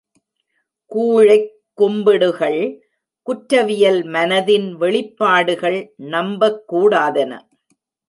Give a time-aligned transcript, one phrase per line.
[0.91, 2.81] கூழைக் கும்பிடுகள்,
[3.27, 5.79] குற்றவியல் மனத்தின் வெளிப்பாடுகள்
[5.99, 7.39] நம்பக்கூடாதன.